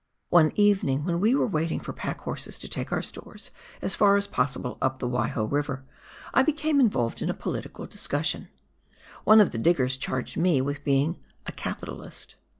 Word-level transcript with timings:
One 0.29 0.51
evening, 0.55 1.05
when 1.05 1.19
we 1.19 1.35
were 1.35 1.45
waiting 1.45 1.79
for 1.79 1.93
pack 1.93 2.21
horses 2.21 2.57
to 2.57 2.67
take 2.67 2.91
our 2.91 3.03
stores 3.03 3.51
as 3.83 3.93
far 3.93 4.17
as 4.17 4.25
possible 4.25 4.79
up 4.81 4.97
the 4.97 5.07
AYaiho 5.07 5.43
E 5.53 5.57
iver, 5.59 5.83
I 6.33 6.41
became 6.41 6.79
involved 6.79 7.21
in 7.21 7.29
a 7.29 7.35
political 7.35 7.85
discussion. 7.85 8.47
One 9.25 9.39
of 9.39 9.51
the 9.51 9.59
diggers 9.59 9.97
charged 9.97 10.37
me 10.37 10.59
with 10.59 10.83
being" 10.83 11.19
a 11.45 11.51
capitalist." 11.51 12.33